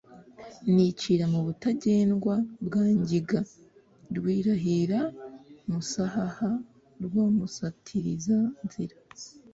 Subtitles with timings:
[0.73, 2.33] nicira mu Butagendwa
[2.65, 3.39] bwa Ngiga,
[4.15, 4.99] Rwirahira
[5.69, 6.51] Musahaha
[7.05, 8.95] rwa Musatirizanzira